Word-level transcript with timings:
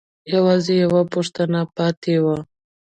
يوازې 0.33 0.75
يوه 0.83 1.01
پوښتنه 1.13 1.59
پاتې 1.75 2.15
وه. 2.23 2.37